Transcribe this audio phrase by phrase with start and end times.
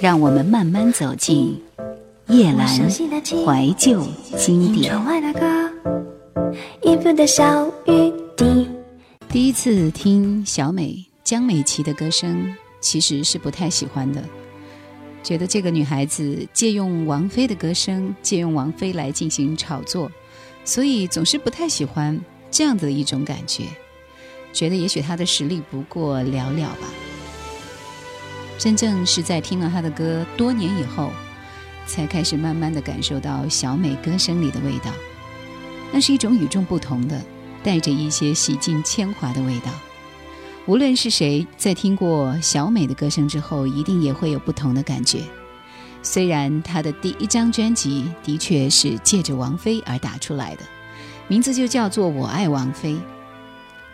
[0.00, 1.60] 让我们慢慢走进
[2.28, 4.94] 叶阑怀旧经典。
[9.28, 14.22] 第一次听小美江美琪的歌声，其实是不太喜欢的，
[15.24, 20.10] 觉得这个女孩子借用王菲的歌声，借用王菲来进行炒作，
[20.64, 22.18] 所以总是不太喜欢
[22.52, 23.64] 这样的一种感觉，
[24.52, 27.07] 觉得也许她的实力不过寥寥吧。
[28.58, 31.10] 真正是在听了她的歌多年以后，
[31.86, 34.90] 才开始慢慢的感受到小美歌声里的味道，
[35.92, 37.18] 那是一种与众不同的。
[37.60, 39.70] 带着一些洗尽铅华的味道。
[40.64, 45.22] 无论是谁在听过小美的歌声之后，一定也会有不同的感觉。
[46.00, 50.62] 虽然她的第一张专辑的确是借着王菲而打出来的，
[51.26, 52.94] 名字就叫做《我爱王菲》。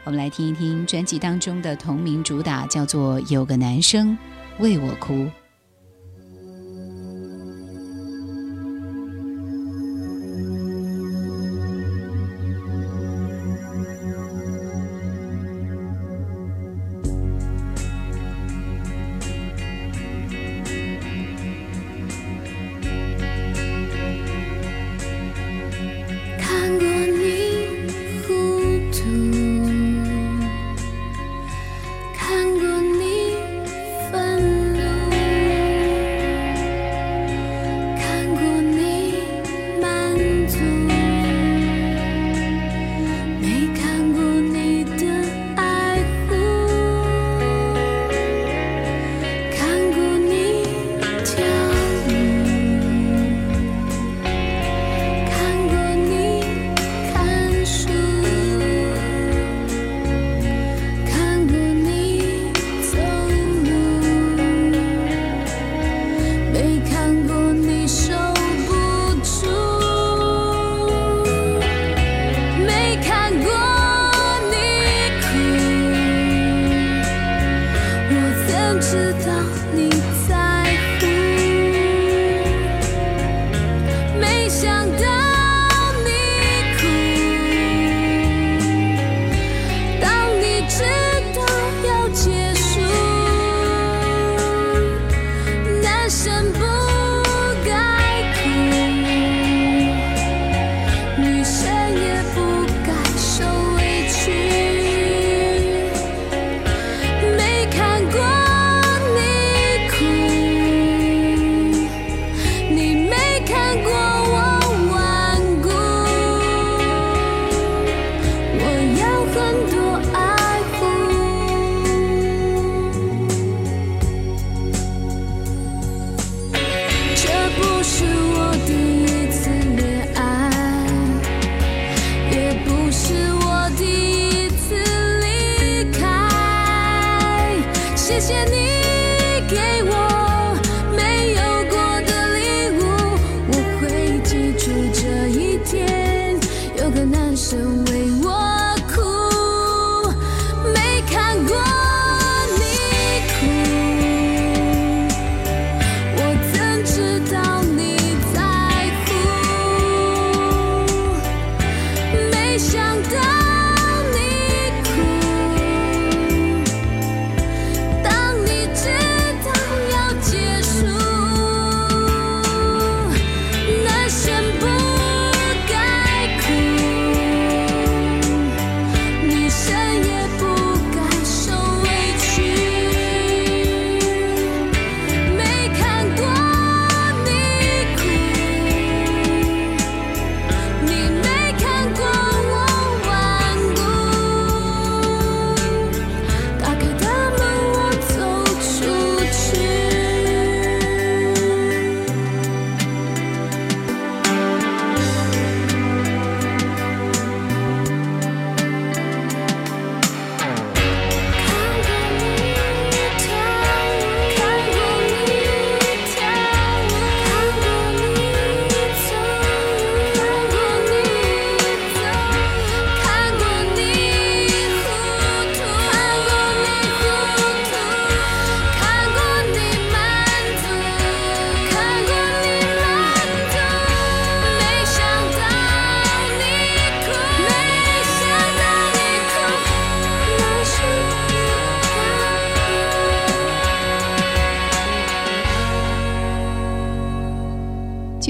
[0.05, 4.17] 我们来听一听专辑当中的同名主打，叫做《有个男生
[4.59, 5.15] 为我哭》。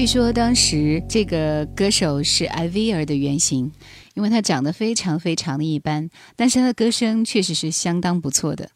[0.05, 3.71] 据说当时这个歌手是艾薇儿的原型，
[4.13, 8.69] 因为她长得非常非常的一般，但是她的歌声确实是相当不错的。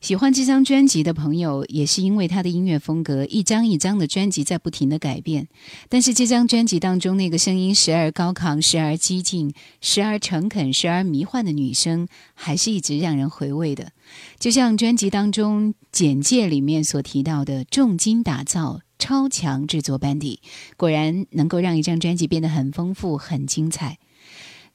[0.00, 5.46] 喜欢这张专辑的朋友，也是因为他的音乐风格，一张一张的专辑在不停的改变。
[5.88, 13.92] 但是这张专辑当中，那个声音时而高亢，时而激进，时而诚恳，时而迷幻的女声，还是一直让人回味的。
[14.40, 20.40] 就像专辑当中简介里面所提到的，重金打造、超强制作班底，
[20.78, 23.98] 果然能够让一张专辑变得很丰富、很精彩。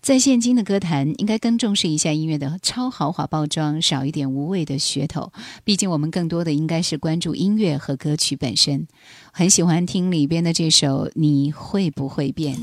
[0.04, 5.34] 在现今的歌坛，应该更重视一下音乐的超豪华包装，少一点无谓的噱头。
[5.64, 8.88] 毕竟我们更多的应该是关注音乐和歌曲本身。
[9.32, 12.56] 很喜欢听里边的这首《你会不会变》，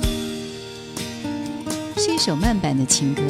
[1.97, 3.23] 是一首慢版的情歌，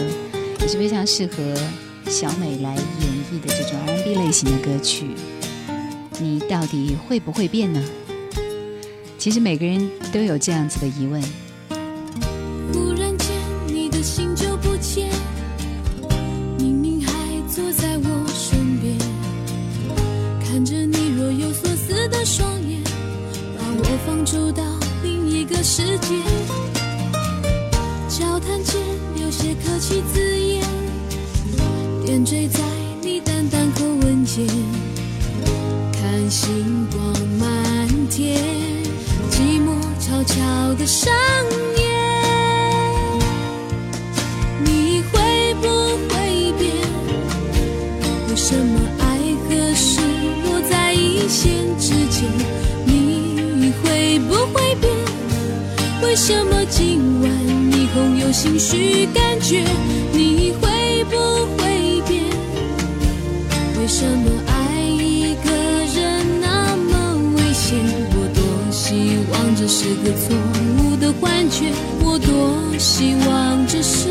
[0.61, 1.57] 也是非常适合
[2.05, 2.85] 小美来演
[3.33, 5.07] 绎的这种 R&B 类型的歌曲。
[6.21, 7.83] 你到底会不会变呢？
[9.27, 11.21] 其实每个人都有这样子的疑问，
[12.73, 13.29] 忽然间
[13.67, 15.11] 你的心就不见，
[16.61, 17.13] 明明还
[17.49, 18.97] 坐在我身边，
[20.39, 22.81] 看着你若有所思的双眼，
[23.59, 24.63] 把我放逐到
[25.03, 26.15] 另一个世界。
[28.09, 28.81] 交谈间
[29.21, 30.63] 有些客气字眼，
[32.05, 32.61] 点缀在
[33.03, 34.47] 你淡淡口吻间，
[35.93, 38.76] 看星光满天。
[40.27, 41.13] 悄悄地上
[41.77, 41.85] 演。
[44.65, 45.69] 你会不
[46.09, 46.75] 会变？
[48.29, 49.05] 为什么爱
[49.49, 50.01] 和失
[50.45, 52.29] 落在一线之间？
[52.85, 54.93] 你会不会变，
[56.03, 57.31] 为什么今晚
[57.71, 59.65] 霓虹有心绪感觉？
[60.13, 61.17] 你会不
[61.57, 62.25] 会变？
[63.79, 64.56] 为什么爱
[69.87, 70.35] 是个错
[70.83, 74.09] 误的幻觉，我多希望这是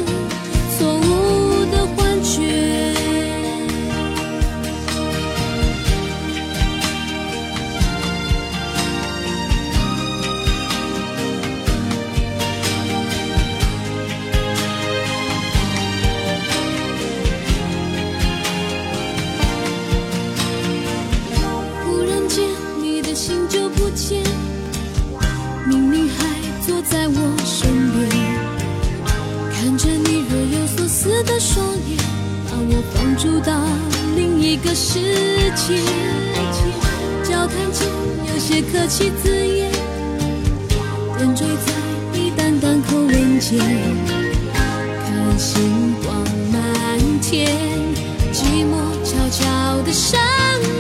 [49.86, 50.20] 悄地上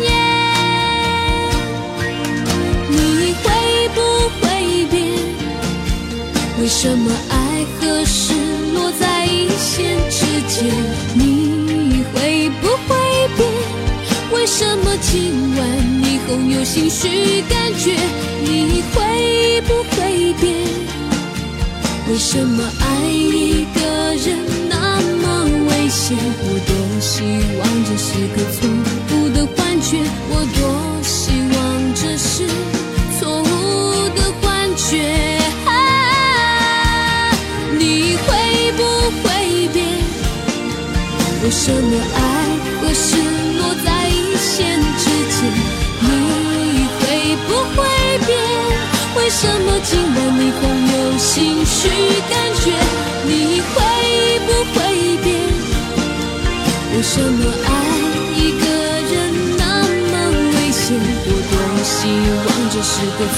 [0.03, 0.11] 演。
[2.89, 4.01] 你会不
[4.39, 4.95] 会变？
[6.59, 8.33] 为什么爱和失
[8.73, 10.73] 落在一线之间？
[11.13, 12.95] 你会不会
[13.37, 13.47] 变？
[14.33, 15.67] 为什么今晚
[16.01, 17.95] 霓虹有心绪感觉？
[18.43, 20.53] 你会不会变？
[22.09, 24.37] 为什么爱一个人
[24.69, 26.17] 那么危险？
[27.07, 27.21] 希
[27.59, 28.67] 望这是个错
[29.11, 30.59] 误的幻觉，我多
[31.03, 31.55] 希望
[31.93, 32.47] 这是
[33.19, 34.89] 错误的幻觉。
[37.77, 38.27] 你会
[38.71, 38.81] 不
[39.21, 39.23] 会
[39.71, 39.85] 变？
[41.43, 42.17] 为什么爱
[42.81, 43.15] 会失
[43.59, 44.35] 落在一？
[44.35, 45.37] 线之间，
[46.01, 47.01] 你会
[47.45, 47.77] 不会
[48.25, 48.33] 变？
[49.15, 50.59] 为什么今晚你会
[50.91, 51.77] 有心绪
[52.31, 52.33] 感
[52.63, 52.65] 觉？
[53.27, 53.75] 你会
[54.47, 54.94] 不会？
[56.95, 57.69] 为什么爱
[58.37, 58.63] 一个
[59.11, 59.13] 人
[59.57, 60.13] 那么
[60.53, 60.95] 危险？
[61.25, 63.37] 我多希望这是个错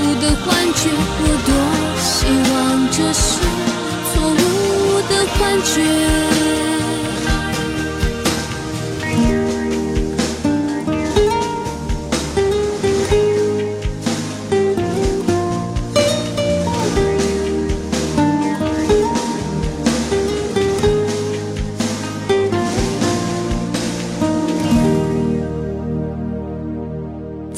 [0.00, 0.88] 误的幻觉，
[1.20, 1.52] 我多
[2.00, 2.16] 希
[2.50, 2.54] 望
[2.90, 3.22] 这是
[4.08, 4.42] 错误
[5.10, 6.83] 的幻觉。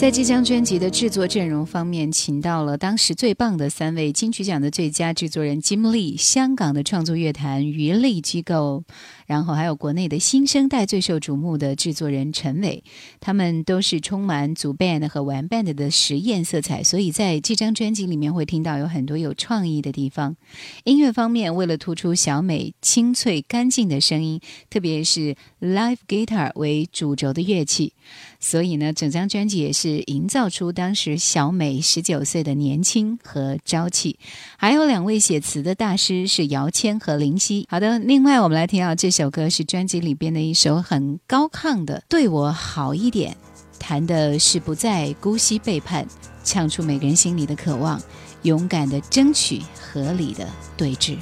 [0.06, 8.84] 在即将专辑的制作阵容方面，请到了当时最棒的三位金曲奖的最佳制作人金立、香港的创作乐坛娱乐机构，
[9.26, 12.82] 然后还有国内的新生代最受瞩目的制作人陈伟，
[13.20, 20.36] 他们都是充满组 band 和玩 band 的实验色彩，所以在这张专辑里面会听到有很多有创意的地方。
[20.84, 24.40] 音乐方面，为了突出小美清脆干净的声音，
[24.70, 27.92] 特别是 live guitar 为主轴的乐器。
[28.38, 34.18] 所以呢，整张专辑也是营造出当时小美十九岁的年轻和朝气。
[34.56, 37.66] 还有两位写词的大师是姚谦和林夕。
[37.68, 43.32] 好的，另外我们来听到这首歌是专辑里边的一首很高亢的《对我好一点》，
[43.78, 46.06] 弹的是不再姑息背叛，
[46.44, 47.98] 唱出每个人心里的渴望，
[48.42, 50.46] 勇敢的争取合理的
[50.76, 51.16] 对峙。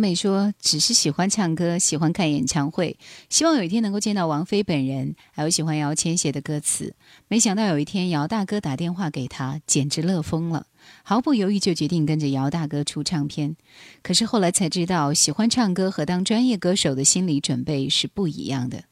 [0.00, 2.96] 小美说：“只是喜欢唱歌，喜欢看演唱会，
[3.28, 6.94] 希望有一天能够见到王菲本人，还有喜欢姚谦写的歌词。
[7.28, 10.64] 没想到有一天姚大哥打电话给她，简直乐疯了，
[11.02, 13.56] 毫不犹豫就决定跟着姚大哥出唱片。
[14.02, 18.84] 可是后来才知道，喜欢唱歌和当专业歌手的心理准备是不一样的。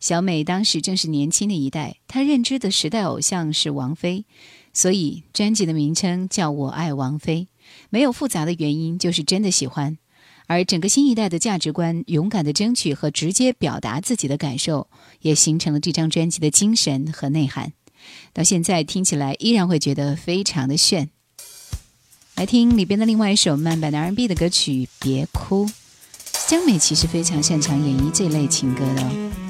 [0.00, 4.24] 小美当时正是年轻的一代，她认知的时代偶像是王菲，
[4.72, 7.48] 所以专辑的名称叫我爱王菲，
[7.90, 9.98] 没有复杂的原因，就是真的喜欢。”
[10.50, 14.88] 而整个新一代的价值观，勇敢的争取和直接表达自己的感受，
[15.20, 17.72] 也形成了这张专辑的精神和内涵。
[18.32, 21.08] 到现在听起来依然会觉得非常的炫。
[22.34, 25.66] 来听里边的另外一首慢版的 R&B 的歌曲《别哭》，
[26.48, 29.02] 江美其实非常擅长演绎这类情歌的。
[29.04, 29.49] 哦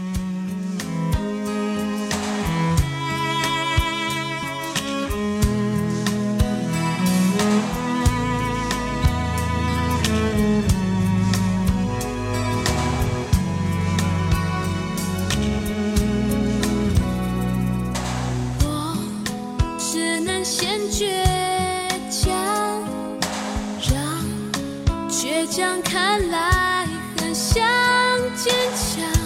[25.10, 26.86] 倔强看来
[27.18, 27.60] 很像
[28.36, 29.19] 坚强。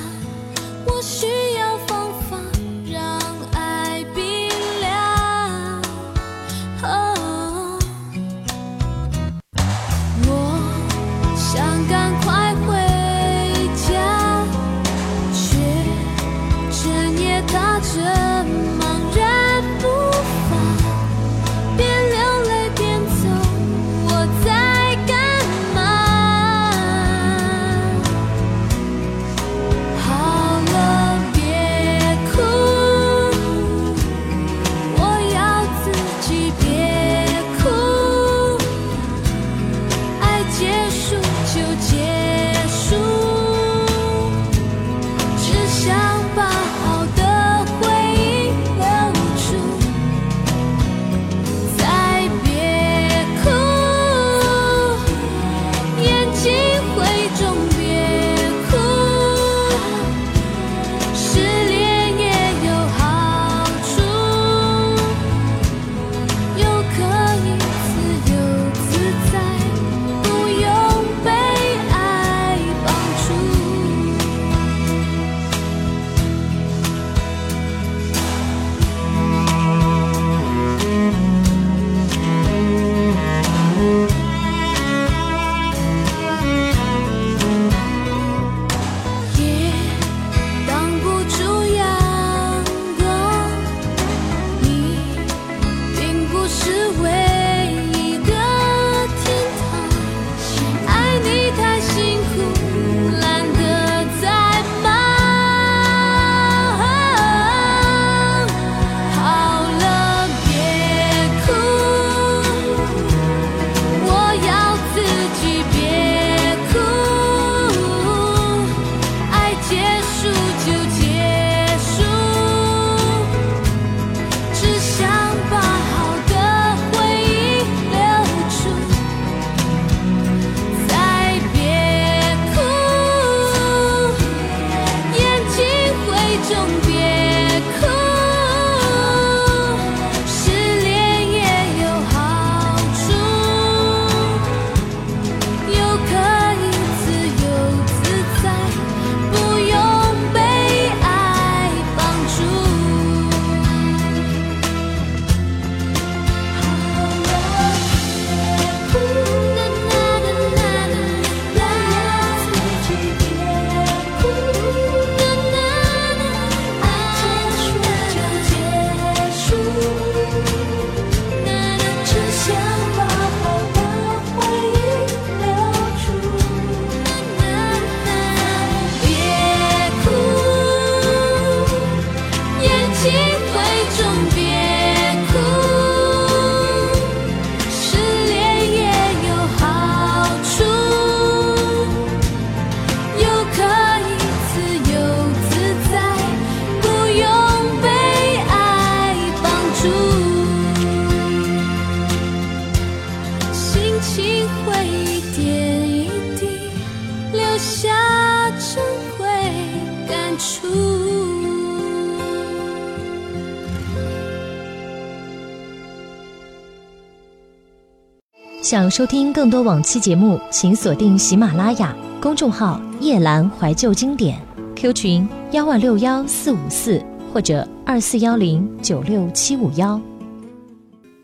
[218.65, 224.41] 想收听更多往期节目，请锁定喜马拉雅公众号“夜阑怀旧经典
[224.75, 226.99] ”，Q 群幺万六幺四五四
[227.31, 230.01] 或者二四幺零九六七五幺。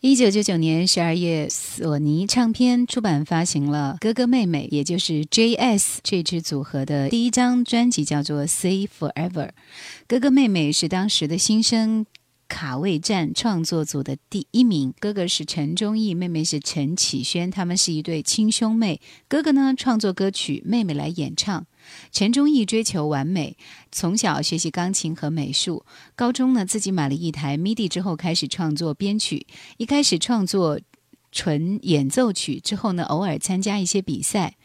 [0.03, 9.31] 一九九九年十二月，索尼唱片出版发行了哥哥妹妹，也就是 J.S 这支组合的第一张专辑，叫做《Say Forever》。
[10.07, 12.05] 哥哥妹妹是当时的新生。
[12.51, 19.01] 卡位战创作组的第一名，哥哥是陈忠义，妹妹是陈启轩，他们是一对亲兄妹。
[19.29, 21.65] 哥哥呢创作歌曲，妹妹来演唱。
[22.11, 23.57] 陈忠义追求完美，
[23.93, 25.87] 从小学习钢琴和美术，
[26.17, 29.47] 高中呢自己买了一台 MIDI 之后开始创作编曲。
[29.77, 30.81] 一开始创作
[31.31, 34.57] 纯演奏曲，之后呢偶尔参加一些比赛，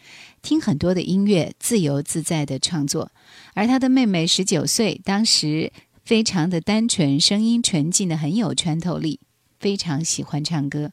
[0.41, 3.11] 听很多的音乐，自由自在的创作。
[3.53, 5.71] 而他的妹妹十九岁，当时。
[6.05, 9.19] 非常的单纯，声音纯净的很有穿透力，
[9.59, 10.91] 非常喜欢唱歌。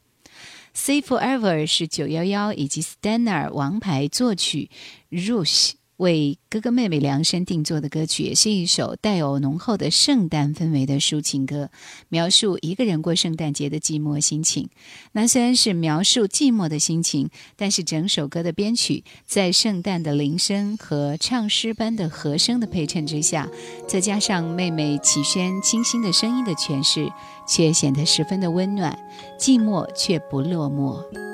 [0.73, 4.71] Say Forever 是九幺幺以及 Stanner 王牌作曲
[5.11, 5.73] Rush。
[5.97, 11.69] 为哥哥妹妹量身定做的歌曲，也是一首带有浓厚的圣诞氛围的抒情歌，
[12.09, 14.69] 描述一个人过圣诞节的寂寞心情。
[15.11, 23.47] 那虽然是描述寂寞的心情，但是整首歌的编曲在圣诞的铃声和唱诗般的和声的配衬之下，
[23.87, 27.07] 再加上妹妹启轩清新的声音的诠释，
[27.47, 28.97] 却显得十分的温暖，
[29.39, 31.32] 寂寞却不落寞。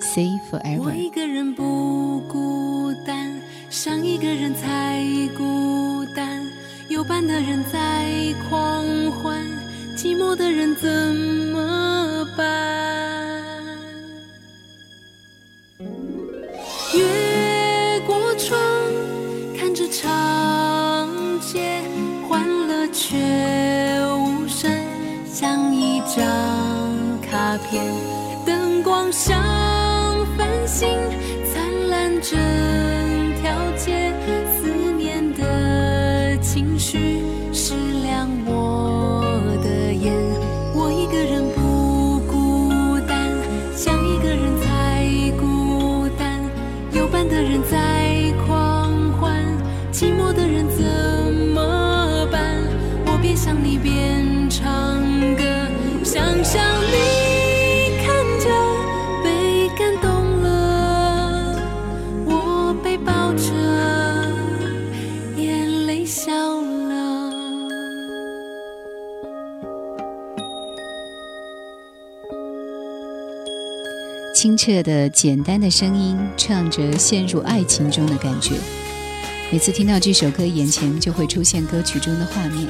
[0.00, 0.82] Say forever。
[0.82, 5.02] 我一个人不孤单，想一个人才
[5.36, 6.42] 孤单。
[6.88, 9.44] 有伴的人在狂欢，
[9.96, 10.88] 寂寞的人怎
[11.52, 12.46] 么办？
[16.94, 18.58] 越过窗，
[19.58, 21.08] 看着长
[21.40, 21.82] 街，
[22.26, 23.16] 欢乐却
[24.16, 24.70] 无声，
[25.30, 26.16] 像一张
[27.20, 27.84] 卡片，
[28.46, 29.67] 灯光下。
[30.78, 30.88] 星
[31.44, 33.07] 灿烂着。
[74.38, 78.54] 清澈的、简单的声音，唱着陷入爱情中的感觉。
[79.50, 82.68] 每次听到这首歌，眼前就会出现歌曲中的画面：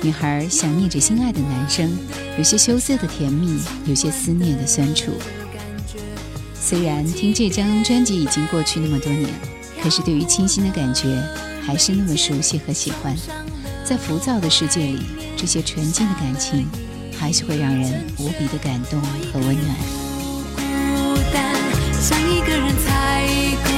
[0.00, 1.90] 女孩想念着心爱的男生，
[2.38, 5.12] 有些羞涩的甜蜜，有些思念的酸楚。
[6.54, 9.28] 虽然听这张专辑已经过去那么多年，
[9.82, 11.22] 可是对于清新的感觉
[11.60, 13.14] 还是那么熟悉和喜欢。
[13.84, 15.02] 在浮躁的世界里，
[15.36, 16.66] 这些纯净的感情
[17.18, 18.98] 还是会让人无比的感动
[19.30, 20.11] 和温暖。
[22.02, 23.71] 想一个人才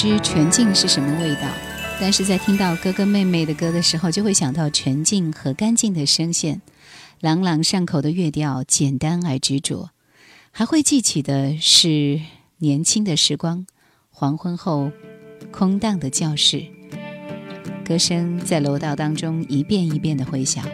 [0.00, 1.42] 知纯净是什么味道，
[2.00, 6.62] 但是在听到哥哥妹妹的歌的时候，就会想到纯净和干净的声线，
[7.20, 9.90] 朗朗上口的乐调，简单而执着，
[10.52, 12.18] 还会记起的是
[12.60, 13.66] 年轻的时光，
[14.08, 14.90] 黄昏后
[15.50, 16.64] 空荡的教室，
[17.84, 20.64] 歌声在楼道当中一遍一遍的回响。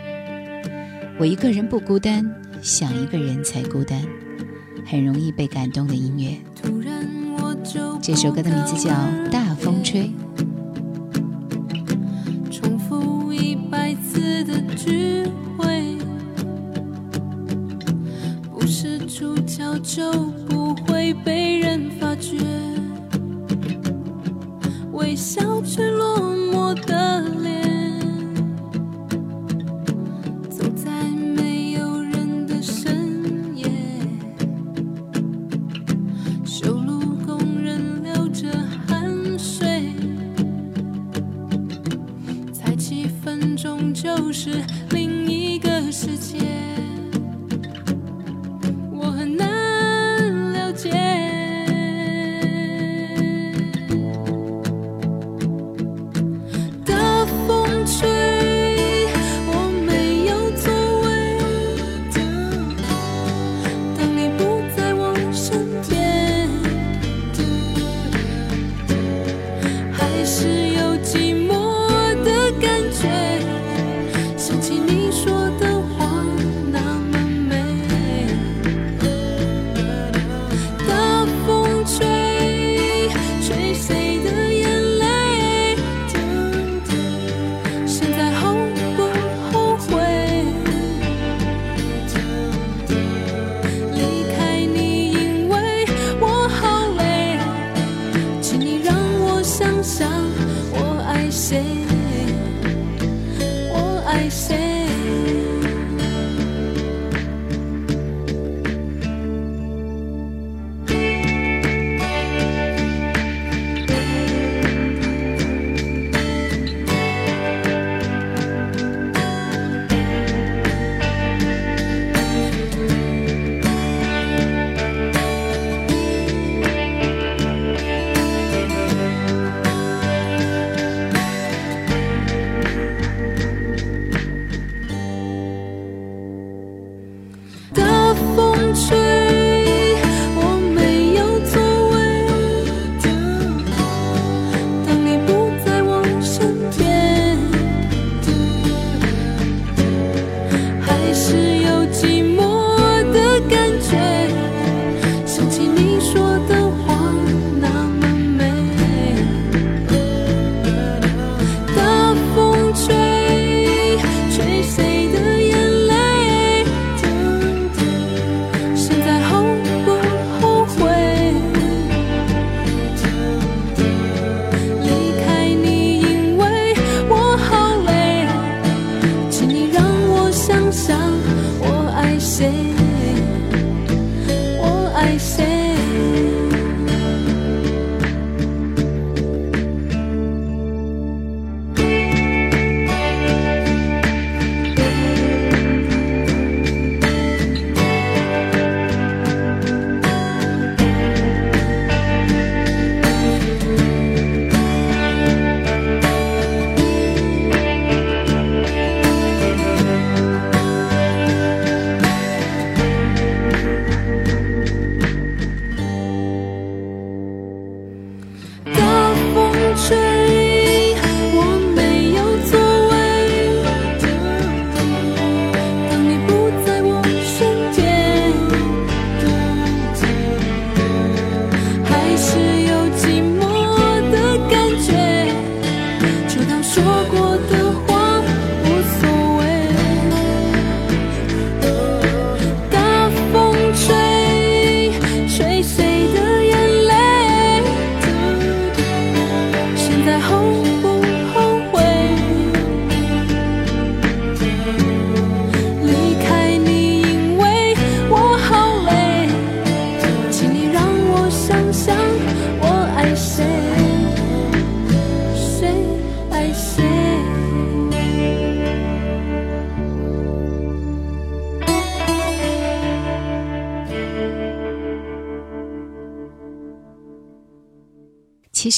[1.18, 4.00] 我一个人不孤单，想一个人才孤单，
[4.86, 6.38] 很容易被感动的音乐。
[8.02, 8.90] 这首歌的名字叫
[9.30, 10.02] 《大风吹》。
[12.50, 15.24] 重复一百次的聚
[15.58, 15.98] 会，
[18.52, 20.25] 不是主角就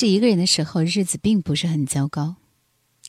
[0.00, 2.36] 是一个人的时候，日子并不是很糟糕。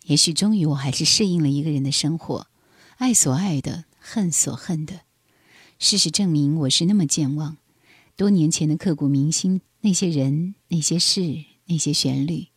[0.06, 2.48] 也许终于我还是适应了一个人的生活，
[2.98, 5.02] 爱所爱的，恨所恨的。
[5.78, 7.58] 事实证明，我是那么健忘。
[8.16, 12.48] 多年前的刻骨铭心，那些人、那些事、那些旋律，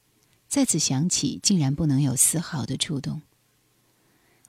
[0.48, 3.20] 再次想起，竟然不能有丝毫的触动。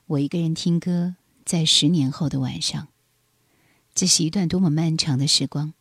[0.06, 2.88] 我一个人听歌，在十年后的晚上，
[3.94, 5.74] 这是一段多么漫长的时光。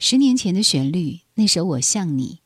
[0.00, 2.39] 十年前的旋律，那首《我像你》，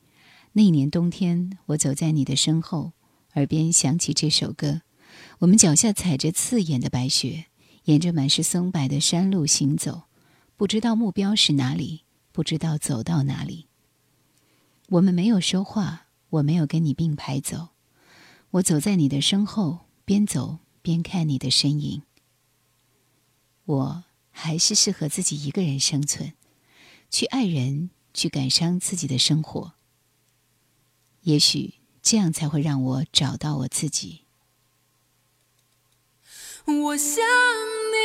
[0.57, 2.93] 那年冬天，我走在你的身后，
[3.33, 4.83] 耳边响起这首歌。
[5.39, 7.47] 我们脚下踩着刺眼的白雪，
[7.83, 10.03] 沿着满是松柏的山路行走，
[10.55, 13.67] 不知道目标是哪里，不知道走到哪里。
[14.87, 17.71] 我们没有说话，我没有跟你并排走，
[18.51, 20.59] 我走在你的身后，边走。
[20.81, 22.03] 边看你的身影，
[23.65, 26.33] 我还是适合自己一个人生存，
[27.09, 29.74] 去爱人，去感伤自己的生活。
[31.25, 34.21] 也许这样才会让我找到我自己。
[36.65, 37.23] 我想
[37.91, 37.97] 你，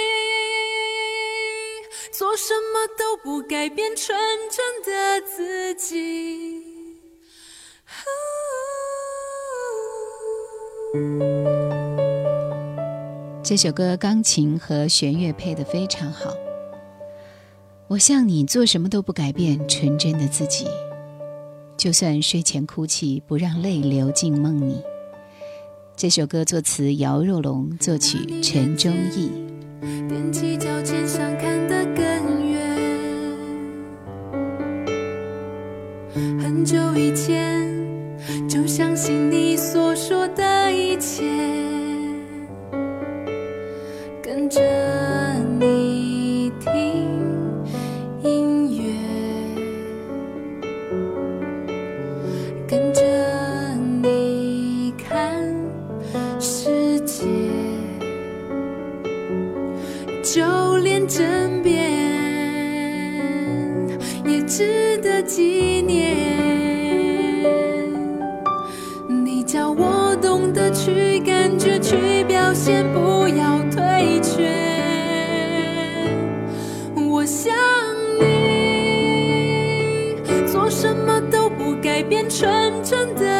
[2.12, 4.18] 做什么都不改变纯
[4.50, 6.64] 真的自己。
[13.42, 16.34] 这首歌钢琴和弦乐配得非常好。
[17.88, 20.66] 我像你，做什么都不改变纯真的自己，
[21.80, 24.82] 就算睡前哭泣，不让泪流进梦里。
[25.96, 29.30] 这首歌作词姚若龙，作曲陈忠义。
[29.82, 32.76] 踮起脚尖想看得更远。
[36.38, 37.66] 很久以前
[38.46, 41.69] 就相信你所说的一切。
[64.50, 66.16] 值得纪念
[69.06, 74.50] 你叫我懂得去感觉去表现不要退却。
[76.96, 77.54] 我想
[78.18, 80.16] 你
[80.48, 82.50] 做什么都不改变纯
[82.82, 83.39] 真的。